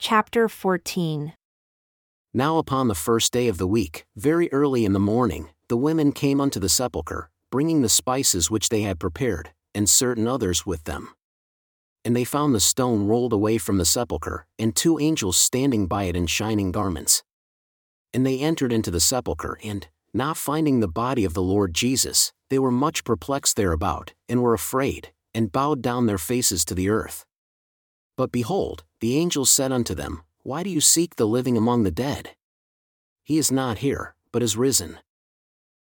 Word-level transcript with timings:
Chapter 0.00 0.48
14 0.48 1.32
Now 2.32 2.58
upon 2.58 2.86
the 2.86 2.94
first 2.94 3.32
day 3.32 3.48
of 3.48 3.58
the 3.58 3.66
week, 3.66 4.06
very 4.14 4.50
early 4.52 4.84
in 4.84 4.92
the 4.92 5.00
morning, 5.00 5.50
the 5.68 5.76
women 5.76 6.12
came 6.12 6.40
unto 6.40 6.60
the 6.60 6.68
sepulchre, 6.68 7.30
bringing 7.50 7.82
the 7.82 7.88
spices 7.88 8.48
which 8.48 8.68
they 8.68 8.82
had 8.82 9.00
prepared, 9.00 9.50
and 9.74 9.90
certain 9.90 10.28
others 10.28 10.64
with 10.64 10.84
them. 10.84 11.08
And 12.04 12.14
they 12.14 12.22
found 12.22 12.54
the 12.54 12.60
stone 12.60 13.08
rolled 13.08 13.32
away 13.32 13.58
from 13.58 13.78
the 13.78 13.84
sepulchre, 13.84 14.46
and 14.56 14.76
two 14.76 15.00
angels 15.00 15.36
standing 15.36 15.88
by 15.88 16.04
it 16.04 16.14
in 16.14 16.28
shining 16.28 16.70
garments. 16.70 17.24
And 18.14 18.24
they 18.24 18.38
entered 18.38 18.72
into 18.72 18.92
the 18.92 19.00
sepulchre, 19.00 19.58
and, 19.64 19.88
not 20.14 20.36
finding 20.36 20.78
the 20.78 20.86
body 20.86 21.24
of 21.24 21.34
the 21.34 21.42
Lord 21.42 21.74
Jesus, 21.74 22.32
they 22.50 22.60
were 22.60 22.70
much 22.70 23.02
perplexed 23.02 23.56
thereabout, 23.56 24.14
and 24.28 24.42
were 24.42 24.54
afraid, 24.54 25.12
and 25.34 25.50
bowed 25.50 25.82
down 25.82 26.06
their 26.06 26.18
faces 26.18 26.64
to 26.66 26.74
the 26.76 26.88
earth. 26.88 27.24
But 28.16 28.30
behold, 28.30 28.84
the 29.00 29.16
angels 29.16 29.50
said 29.50 29.72
unto 29.72 29.94
them, 29.94 30.22
Why 30.42 30.62
do 30.62 30.70
you 30.70 30.80
seek 30.80 31.16
the 31.16 31.26
living 31.26 31.56
among 31.56 31.84
the 31.84 31.90
dead? 31.90 32.30
He 33.22 33.38
is 33.38 33.52
not 33.52 33.78
here, 33.78 34.14
but 34.32 34.42
is 34.42 34.56
risen. 34.56 34.98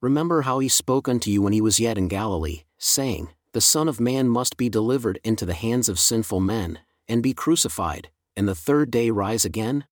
Remember 0.00 0.42
how 0.42 0.60
he 0.60 0.68
spoke 0.68 1.08
unto 1.08 1.30
you 1.30 1.42
when 1.42 1.52
he 1.52 1.60
was 1.60 1.80
yet 1.80 1.98
in 1.98 2.08
Galilee, 2.08 2.62
saying, 2.78 3.30
The 3.52 3.60
Son 3.60 3.88
of 3.88 4.00
Man 4.00 4.28
must 4.28 4.56
be 4.56 4.68
delivered 4.68 5.18
into 5.24 5.44
the 5.44 5.54
hands 5.54 5.88
of 5.88 5.98
sinful 5.98 6.40
men, 6.40 6.78
and 7.08 7.22
be 7.22 7.34
crucified, 7.34 8.10
and 8.36 8.46
the 8.46 8.54
third 8.54 8.90
day 8.90 9.10
rise 9.10 9.44
again? 9.44 9.84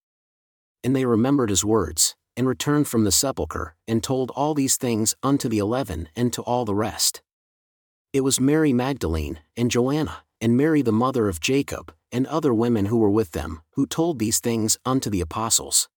And 0.85 0.95
they 0.95 1.05
remembered 1.05 1.51
his 1.51 1.65
words, 1.65 2.15
and 2.37 2.47
returned 2.47 2.87
from 2.87 3.05
the 3.05 3.13
sepulchre, 3.13 3.75
and 3.89 4.03
told 4.03 4.31
all 4.31 4.55
these 4.55 4.77
things 4.77 5.15
unto 5.23 5.49
the 5.49 5.59
eleven 5.59 6.09
and 6.15 6.33
to 6.33 6.43
all 6.43 6.65
the 6.65 6.75
rest. 6.75 7.21
It 8.13 8.21
was 8.21 8.41
Mary 8.41 8.73
Magdalene, 8.73 9.41
and 9.57 9.71
Joanna, 9.71 10.23
and 10.41 10.57
Mary 10.57 10.83
the 10.83 10.93
mother 10.93 11.29
of 11.29 11.41
Jacob, 11.41 11.93
and 12.13 12.27
other 12.27 12.55
women 12.55 12.87
who 12.87 12.99
were 12.99 13.11
with 13.11 13.33
them, 13.33 13.63
who 13.73 13.87
told 13.87 14.19
these 14.19 14.41
things 14.41 14.79
unto 14.85 15.11
the 15.11 15.21
apostles. 15.21 15.89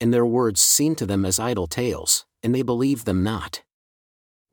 And 0.00 0.12
their 0.12 0.26
words 0.26 0.60
seemed 0.60 0.98
to 0.98 1.06
them 1.06 1.24
as 1.24 1.38
idle 1.38 1.66
tales, 1.66 2.26
and 2.42 2.54
they 2.54 2.62
believed 2.62 3.06
them 3.06 3.22
not. 3.22 3.62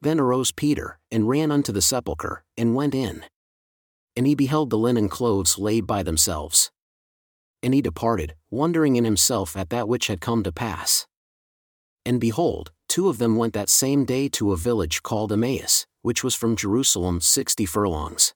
Then 0.02 0.20
arose 0.20 0.52
Peter, 0.52 1.00
and 1.12 1.28
ran 1.28 1.52
unto 1.52 1.72
the 1.72 1.82
sepulchre, 1.82 2.44
and 2.56 2.76
went 2.76 2.94
in. 2.94 3.26
And 4.16 4.28
he 4.28 4.36
beheld 4.36 4.70
the 4.70 4.78
linen 4.78 5.10
clothes 5.10 5.58
laid 5.58 5.88
by 5.88 6.04
themselves. 6.04 6.72
And 7.64 7.74
he 7.74 7.82
departed, 7.82 8.36
wondering 8.52 8.96
in 8.96 9.06
himself 9.06 9.58
at 9.58 9.70
that 9.70 9.88
which 9.88 10.08
had 10.08 10.22
come 10.22 10.44
to 10.44 10.52
pass. 10.52 11.08
And 12.06 12.22
behold, 12.22 12.72
two 12.88 13.10
of 13.10 13.18
them 13.18 13.36
went 13.36 13.54
that 13.54 13.70
same 13.70 14.06
day 14.06 14.30
to 14.30 14.54
a 14.54 14.58
village 14.58 15.02
called 15.02 15.32
Emmaus, 15.32 15.88
which 16.04 16.24
was 16.24 16.36
from 16.36 16.56
Jerusalem 16.56 17.20
sixty 17.20 17.66
furlongs 17.66 18.34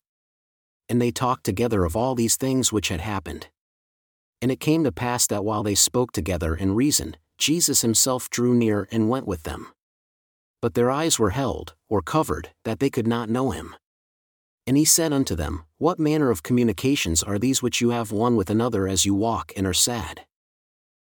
and 0.91 1.01
they 1.01 1.09
talked 1.09 1.45
together 1.45 1.85
of 1.85 1.95
all 1.95 2.15
these 2.15 2.35
things 2.35 2.73
which 2.73 2.89
had 2.89 2.99
happened. 2.99 3.47
And 4.41 4.51
it 4.51 4.59
came 4.59 4.83
to 4.83 4.91
pass 4.91 5.25
that 5.27 5.45
while 5.45 5.63
they 5.63 5.73
spoke 5.73 6.11
together 6.11 6.53
and 6.53 6.75
reasoned, 6.75 7.17
Jesus 7.37 7.79
himself 7.79 8.29
drew 8.29 8.53
near 8.53 8.89
and 8.91 9.07
went 9.07 9.25
with 9.25 9.43
them. 9.43 9.67
But 10.61 10.73
their 10.73 10.91
eyes 10.91 11.17
were 11.17 11.29
held, 11.29 11.75
or 11.87 12.01
covered, 12.01 12.49
that 12.65 12.81
they 12.81 12.89
could 12.89 13.07
not 13.07 13.29
know 13.29 13.51
him. 13.51 13.73
And 14.67 14.75
he 14.75 14.83
said 14.83 15.13
unto 15.13 15.33
them, 15.33 15.63
What 15.77 15.97
manner 15.97 16.29
of 16.29 16.43
communications 16.43 17.23
are 17.23 17.39
these 17.39 17.63
which 17.63 17.79
you 17.79 17.91
have 17.91 18.11
one 18.11 18.35
with 18.35 18.49
another 18.49 18.85
as 18.85 19.05
you 19.05 19.15
walk 19.15 19.53
and 19.55 19.65
are 19.65 19.73
sad? 19.73 20.25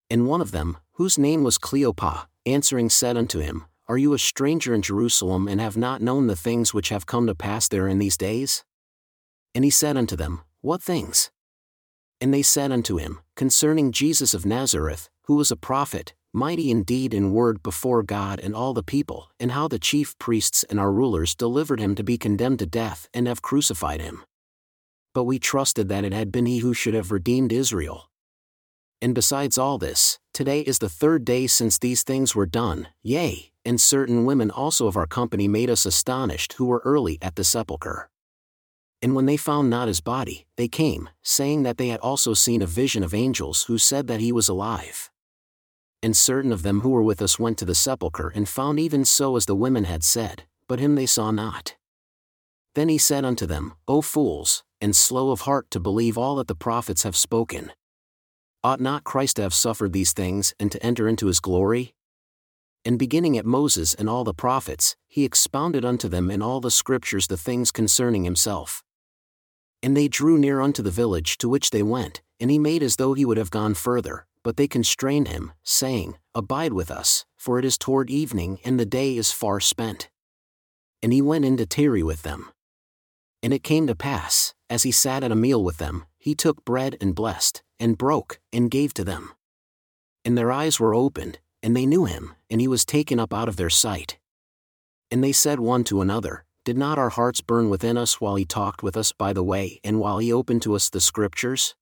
And 0.09 0.27
one 0.27 0.41
of 0.41 0.51
them, 0.51 0.79
whose 0.93 1.19
name 1.19 1.45
was 1.45 1.59
Cleopas, 1.59 2.25
answering 2.47 2.89
said 2.89 3.19
unto 3.19 3.41
him, 3.41 3.67
Are 3.87 3.99
you 3.99 4.15
a 4.15 4.19
stranger 4.19 4.73
in 4.73 4.81
Jerusalem 4.81 5.47
and 5.47 5.61
have 5.61 5.77
not 5.77 6.01
known 6.01 6.27
the 6.27 6.37
things 6.37 6.73
which 6.73 6.89
have 6.89 7.05
come 7.05 7.27
to 7.27 7.35
pass 7.35 7.69
there 7.69 7.87
in 7.87 7.99
these 7.99 8.17
days? 8.17 8.65
And 9.55 9.65
he 9.65 9.71
said 9.71 9.97
unto 9.97 10.17
them, 10.17 10.41
What 10.61 10.83
things? 10.83 11.31
And 12.21 12.33
they 12.33 12.43
said 12.43 12.73
unto 12.73 12.97
him, 12.97 13.21
Concerning 13.37 13.93
Jesus 13.93 14.35
of 14.35 14.47
Nazareth, 14.47 15.09
who 15.27 15.37
was 15.37 15.51
a 15.51 15.57
prophet, 15.57 16.15
mighty 16.33 16.71
indeed 16.71 17.15
in 17.15 17.33
word 17.33 17.63
before 17.63 18.03
God 18.03 18.41
and 18.41 18.55
all 18.55 18.75
the 18.75 18.83
people, 18.83 19.31
and 19.39 19.53
how 19.53 19.69
the 19.69 19.79
chief 19.79 20.19
priests 20.19 20.65
and 20.65 20.81
our 20.81 20.93
rulers 20.93 21.35
delivered 21.35 21.79
him 21.79 21.95
to 21.95 22.03
be 22.03 22.19
condemned 22.19 22.59
to 22.59 22.67
death 22.67 23.09
and 23.15 23.29
have 23.29 23.43
crucified 23.43 24.01
him. 24.01 24.25
But 25.13 25.25
we 25.25 25.39
trusted 25.39 25.89
that 25.89 26.05
it 26.05 26.13
had 26.13 26.33
been 26.33 26.47
he 26.47 26.59
who 26.59 26.75
should 26.75 26.95
have 26.95 27.13
redeemed 27.13 27.53
Israel. 27.53 28.11
And 29.01 29.15
besides 29.15 29.59
all 29.59 29.79
this, 29.79 30.19
today 30.33 30.63
is 30.63 30.79
the 30.79 30.89
third 30.89 31.25
day 31.25 31.47
since 31.47 31.79
these 31.79 32.03
things 32.03 32.35
were 32.35 32.47
done, 32.47 32.89
yea, 33.03 33.53
and 33.65 33.81
certain 33.81 34.25
women 34.25 34.51
also 34.51 34.87
of 34.87 34.97
our 34.97 35.07
company 35.07 35.47
made 35.47 35.71
us 35.71 35.87
astonished 35.87 36.55
who 36.55 36.65
were 36.65 36.83
early 36.85 37.19
at 37.23 37.37
the 37.37 37.45
sepulchre. 37.45 38.09
And 39.05 39.15
when 39.15 39.27
they 39.27 39.37
found 39.37 39.69
not 39.69 39.87
his 39.87 40.01
body, 40.01 40.47
they 40.57 40.67
came, 40.67 41.11
saying 41.23 41.63
that 41.65 41.77
they 41.77 41.89
had 41.89 42.01
also 42.01 42.33
seen 42.33 42.63
a 42.63 42.67
vision 42.67 43.03
of 43.03 43.13
angels 43.13 43.65
who 43.65 43.77
said 43.77 44.07
that 44.07 44.21
he 44.21 44.33
was 44.33 44.49
alive. 44.49 45.11
And 46.03 46.17
certain 46.17 46.51
of 46.51 46.63
them 46.63 46.81
who 46.81 46.89
were 46.89 47.03
with 47.03 47.21
us 47.21 47.39
went 47.39 47.59
to 47.59 47.67
the 47.67 47.75
sepulchre 47.75 48.33
and 48.35 48.49
found 48.49 48.81
even 48.81 49.05
so 49.05 49.37
as 49.37 49.45
the 49.45 49.55
women 49.55 49.85
had 49.85 50.03
said, 50.03 50.45
but 50.69 50.81
him 50.81 50.95
they 50.95 51.05
saw 51.05 51.31
not. 51.31 51.77
Then 52.75 52.89
he 52.89 52.97
said 52.97 53.27
unto 53.27 53.45
them, 53.45 53.75
O 53.87 54.01
fools, 54.01 54.65
and 54.81 54.97
slow 54.97 55.33
of 55.33 55.43
heart 55.43 55.71
to 55.73 55.81
believe 55.81 56.17
all 56.17 56.37
that 56.37 56.49
the 56.49 56.55
prophets 56.55 57.03
have 57.03 57.15
spoken. 57.15 57.73
Ought 58.63 58.81
not 58.81 59.05
Christ 59.05 59.37
to 59.37 59.43
have 59.43 59.53
suffered 59.53 59.93
these 59.93 60.15
things 60.15 60.55
and 60.59 60.73
to 60.73 60.83
enter 60.83 61.09
into 61.09 61.27
his 61.27 61.41
glory? 61.41 61.95
And 62.87 62.99
beginning 62.99 63.37
at 63.37 63.45
Moses 63.45 63.93
and 63.93 64.09
all 64.09 64.25
the 64.25 64.33
prophets, 64.33 64.97
he 65.07 65.27
expounded 65.27 65.85
unto 65.85 66.09
them 66.09 66.31
in 66.31 66.41
all 66.41 66.63
the 66.63 66.71
scriptures 66.71 67.27
the 67.27 67.37
things 67.37 67.71
concerning 67.71 68.25
himself. 68.25 68.83
And 69.85 69.95
they 69.95 70.09
drew 70.09 70.39
near 70.39 70.63
unto 70.63 70.83
the 70.83 70.91
village 70.91 71.37
to 71.39 71.49
which 71.49 71.69
they 71.69 71.83
went, 71.83 72.23
and 72.41 72.51
he 72.51 72.59
made 72.59 72.83
as 72.83 72.97
though 72.97 73.13
he 73.13 73.27
would 73.27 73.37
have 73.37 73.51
gone 73.51 73.75
further, 73.75 74.25
but 74.43 74.57
they 74.57 74.67
constrained 74.67 75.29
him, 75.29 75.53
saying, 75.63 76.17
Abide 76.35 76.73
with 76.73 76.91
us, 76.91 77.27
for 77.37 77.59
it 77.59 77.67
is 77.67 77.77
toward 77.77 78.09
evening 78.09 78.61
and 78.65 78.81
the 78.81 78.87
day 78.87 79.15
is 79.19 79.31
far 79.31 79.61
spent. 79.61 80.09
And 81.03 81.13
he 81.13 81.21
went 81.21 81.45
in 81.45 81.59
to 81.59 81.67
tarry 81.67 82.03
with 82.03 82.23
them. 82.23 82.49
And 83.43 83.53
it 83.53 83.63
came 83.63 83.87
to 83.87 83.95
pass, 83.95 84.55
as 84.71 84.85
he 84.85 84.91
sat 84.91 85.23
at 85.23 85.31
a 85.31 85.37
meal 85.37 85.63
with 85.63 85.77
them, 85.77 86.07
he 86.17 86.35
took 86.35 86.65
bread 86.65 86.97
and 86.99 87.15
blessed, 87.15 87.63
and 87.79 87.99
broke, 87.99 88.41
and 88.55 88.71
gave 88.71 88.95
to 88.95 89.05
them. 89.05 89.35
And 90.25 90.39
their 90.39 90.51
eyes 90.51 90.81
were 90.81 90.95
opened, 90.95 91.41
and 91.63 91.77
they 91.77 91.85
knew 91.85 92.07
him, 92.07 92.35
and 92.49 92.59
he 92.59 92.69
was 92.69 92.87
taken 92.87 93.21
up 93.21 93.35
out 93.35 93.51
of 93.51 93.57
their 93.57 93.69
sight. 93.69 94.17
And 95.11 95.23
they 95.23 95.33
said 95.33 95.61
one 95.61 95.85
to 95.85 96.01
another, 96.01 96.47
did 96.65 96.79
not 96.79 96.99
our 96.99 97.11
hearts 97.11 97.43
burn 97.43 97.69
within 97.69 97.99
us 97.99 98.23
while 98.23 98.37
he 98.37 98.47
talked 98.47 98.83
with 98.83 98.97
us 98.97 99.13
by 99.13 99.35
the 99.35 99.43
way 99.43 99.81
and 99.85 100.01
while 100.01 100.19
he 100.19 100.33
opened 100.33 100.63
to 100.63 100.75
us 100.75 100.89
the 100.89 101.01
Scriptures? 101.01 101.75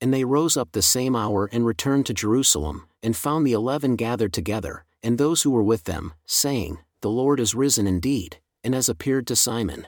And 0.00 0.12
they 0.12 0.24
rose 0.24 0.56
up 0.56 0.72
the 0.72 0.82
same 0.82 1.14
hour 1.14 1.48
and 1.52 1.64
returned 1.64 2.06
to 2.06 2.14
Jerusalem, 2.14 2.88
and 3.02 3.16
found 3.16 3.46
the 3.46 3.52
eleven 3.52 3.94
gathered 3.94 4.32
together, 4.32 4.84
and 5.02 5.16
those 5.16 5.42
who 5.42 5.50
were 5.52 5.62
with 5.62 5.84
them, 5.84 6.12
saying, 6.26 6.78
The 7.02 7.08
Lord 7.08 7.38
is 7.38 7.54
risen 7.54 7.86
indeed, 7.86 8.38
and 8.64 8.74
has 8.74 8.88
appeared 8.88 9.28
to 9.28 9.36
Simon. 9.36 9.86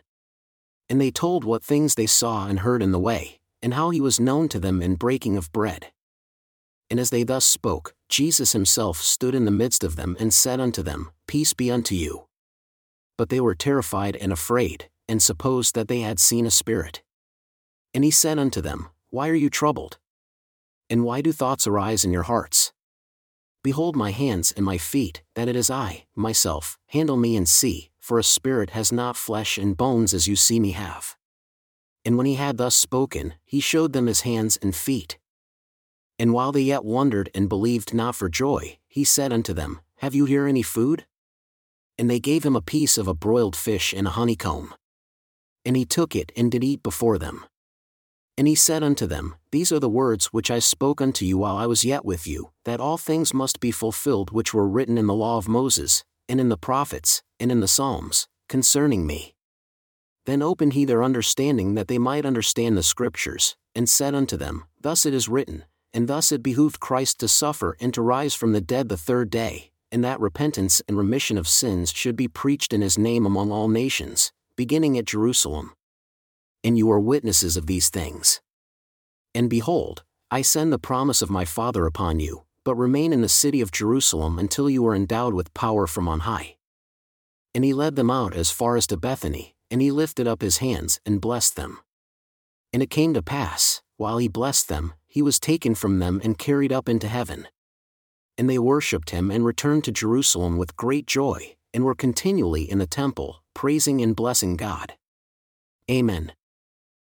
And 0.88 1.00
they 1.00 1.10
told 1.10 1.42
what 1.44 1.64
things 1.64 1.96
they 1.96 2.06
saw 2.06 2.46
and 2.46 2.60
heard 2.60 2.82
in 2.82 2.92
the 2.92 3.00
way, 3.00 3.40
and 3.60 3.74
how 3.74 3.90
he 3.90 4.00
was 4.00 4.20
known 4.20 4.48
to 4.50 4.60
them 4.60 4.80
in 4.80 4.94
breaking 4.94 5.36
of 5.36 5.52
bread. 5.52 5.90
And 6.88 7.00
as 7.00 7.10
they 7.10 7.24
thus 7.24 7.44
spoke, 7.44 7.94
Jesus 8.08 8.52
himself 8.52 8.98
stood 8.98 9.34
in 9.34 9.44
the 9.44 9.50
midst 9.50 9.82
of 9.82 9.96
them 9.96 10.16
and 10.20 10.32
said 10.32 10.60
unto 10.60 10.82
them, 10.82 11.10
Peace 11.26 11.52
be 11.52 11.72
unto 11.72 11.96
you 11.96 12.26
but 13.16 13.28
they 13.28 13.40
were 13.40 13.54
terrified 13.54 14.16
and 14.16 14.32
afraid, 14.32 14.88
and 15.08 15.22
supposed 15.22 15.74
that 15.74 15.88
they 15.88 16.00
had 16.00 16.18
seen 16.18 16.46
a 16.46 16.50
spirit. 16.50 17.02
And 17.94 18.04
he 18.04 18.10
said 18.10 18.38
unto 18.38 18.60
them, 18.60 18.88
Why 19.10 19.28
are 19.28 19.34
you 19.34 19.50
troubled? 19.50 19.98
And 20.90 21.04
why 21.04 21.20
do 21.20 21.32
thoughts 21.32 21.66
arise 21.66 22.04
in 22.04 22.12
your 22.12 22.24
hearts? 22.24 22.72
Behold 23.62 23.96
my 23.96 24.12
hands 24.12 24.52
and 24.52 24.64
my 24.64 24.78
feet, 24.78 25.22
that 25.34 25.48
it 25.48 25.56
is 25.56 25.70
I, 25.70 26.04
myself, 26.14 26.78
handle 26.88 27.16
me 27.16 27.36
and 27.36 27.48
see, 27.48 27.90
for 27.98 28.18
a 28.18 28.22
spirit 28.22 28.70
has 28.70 28.92
not 28.92 29.16
flesh 29.16 29.58
and 29.58 29.76
bones 29.76 30.14
as 30.14 30.28
you 30.28 30.36
see 30.36 30.60
me 30.60 30.70
have. 30.72 31.16
And 32.04 32.16
when 32.16 32.26
he 32.26 32.34
had 32.36 32.58
thus 32.58 32.76
spoken, 32.76 33.34
he 33.44 33.58
showed 33.58 33.92
them 33.92 34.06
his 34.06 34.20
hands 34.20 34.56
and 34.62 34.76
feet. 34.76 35.18
And 36.18 36.32
while 36.32 36.52
they 36.52 36.60
yet 36.60 36.84
wondered 36.84 37.30
and 37.34 37.48
believed 37.48 37.92
not 37.92 38.14
for 38.14 38.28
joy, 38.28 38.78
he 38.86 39.02
said 39.02 39.32
unto 39.32 39.52
them, 39.52 39.80
Have 39.96 40.14
you 40.14 40.24
here 40.24 40.46
any 40.46 40.62
food? 40.62 41.04
And 41.98 42.10
they 42.10 42.20
gave 42.20 42.44
him 42.44 42.56
a 42.56 42.60
piece 42.62 42.98
of 42.98 43.08
a 43.08 43.14
broiled 43.14 43.56
fish 43.56 43.92
and 43.92 44.06
a 44.06 44.10
honeycomb. 44.10 44.74
And 45.64 45.76
he 45.76 45.84
took 45.84 46.14
it 46.14 46.32
and 46.36 46.50
did 46.50 46.62
eat 46.62 46.82
before 46.82 47.18
them. 47.18 47.44
And 48.38 48.46
he 48.46 48.54
said 48.54 48.82
unto 48.82 49.06
them, 49.06 49.34
These 49.50 49.72
are 49.72 49.80
the 49.80 49.88
words 49.88 50.26
which 50.26 50.50
I 50.50 50.58
spoke 50.58 51.00
unto 51.00 51.24
you 51.24 51.38
while 51.38 51.56
I 51.56 51.66
was 51.66 51.84
yet 51.84 52.04
with 52.04 52.26
you, 52.26 52.50
that 52.64 52.80
all 52.80 52.98
things 52.98 53.32
must 53.32 53.60
be 53.60 53.70
fulfilled 53.70 54.30
which 54.30 54.52
were 54.52 54.68
written 54.68 54.98
in 54.98 55.06
the 55.06 55.14
law 55.14 55.38
of 55.38 55.48
Moses, 55.48 56.04
and 56.28 56.38
in 56.38 56.50
the 56.50 56.58
prophets, 56.58 57.22
and 57.40 57.50
in 57.50 57.60
the 57.60 57.68
Psalms, 57.68 58.28
concerning 58.48 59.06
me. 59.06 59.34
Then 60.26 60.42
opened 60.42 60.74
he 60.74 60.84
their 60.84 61.02
understanding 61.02 61.74
that 61.74 61.88
they 61.88 61.98
might 61.98 62.26
understand 62.26 62.76
the 62.76 62.82
Scriptures, 62.82 63.56
and 63.74 63.88
said 63.88 64.14
unto 64.14 64.36
them, 64.36 64.64
Thus 64.80 65.06
it 65.06 65.14
is 65.14 65.28
written, 65.28 65.64
and 65.94 66.06
thus 66.06 66.30
it 66.30 66.42
behooved 66.42 66.78
Christ 66.78 67.18
to 67.20 67.28
suffer 67.28 67.76
and 67.80 67.94
to 67.94 68.02
rise 68.02 68.34
from 68.34 68.52
the 68.52 68.60
dead 68.60 68.90
the 68.90 68.98
third 68.98 69.30
day, 69.30 69.70
and 69.96 70.04
that 70.04 70.20
repentance 70.20 70.82
and 70.86 70.98
remission 70.98 71.38
of 71.38 71.48
sins 71.48 71.90
should 71.90 72.16
be 72.16 72.28
preached 72.28 72.74
in 72.74 72.82
his 72.82 72.98
name 72.98 73.24
among 73.24 73.50
all 73.50 73.66
nations, 73.66 74.30
beginning 74.54 74.98
at 74.98 75.06
Jerusalem. 75.06 75.72
And 76.62 76.76
you 76.76 76.90
are 76.90 77.00
witnesses 77.00 77.56
of 77.56 77.66
these 77.66 77.88
things. 77.88 78.42
And 79.34 79.48
behold, 79.48 80.04
I 80.30 80.42
send 80.42 80.70
the 80.70 80.78
promise 80.78 81.22
of 81.22 81.30
my 81.30 81.46
Father 81.46 81.86
upon 81.86 82.20
you, 82.20 82.42
but 82.62 82.74
remain 82.74 83.10
in 83.10 83.22
the 83.22 83.28
city 83.30 83.62
of 83.62 83.72
Jerusalem 83.72 84.38
until 84.38 84.68
you 84.68 84.86
are 84.86 84.94
endowed 84.94 85.32
with 85.32 85.54
power 85.54 85.86
from 85.86 86.08
on 86.08 86.20
high. 86.20 86.56
And 87.54 87.64
he 87.64 87.72
led 87.72 87.96
them 87.96 88.10
out 88.10 88.34
as 88.34 88.50
far 88.50 88.76
as 88.76 88.86
to 88.88 88.98
Bethany, 88.98 89.54
and 89.70 89.80
he 89.80 89.90
lifted 89.90 90.26
up 90.26 90.42
his 90.42 90.58
hands 90.58 91.00
and 91.06 91.22
blessed 91.22 91.56
them. 91.56 91.78
And 92.70 92.82
it 92.82 92.90
came 92.90 93.14
to 93.14 93.22
pass, 93.22 93.80
while 93.96 94.18
he 94.18 94.28
blessed 94.28 94.68
them, 94.68 94.92
he 95.06 95.22
was 95.22 95.40
taken 95.40 95.74
from 95.74 96.00
them 96.00 96.20
and 96.22 96.36
carried 96.36 96.70
up 96.70 96.86
into 96.86 97.08
heaven. 97.08 97.48
And 98.38 98.48
they 98.48 98.58
worshipped 98.58 99.10
him 99.10 99.30
and 99.30 99.44
returned 99.44 99.84
to 99.84 99.92
Jerusalem 99.92 100.58
with 100.58 100.76
great 100.76 101.06
joy, 101.06 101.56
and 101.72 101.84
were 101.84 101.94
continually 101.94 102.70
in 102.70 102.78
the 102.78 102.86
temple, 102.86 103.42
praising 103.54 104.00
and 104.00 104.14
blessing 104.14 104.56
God. 104.56 104.94
Amen. 105.90 106.32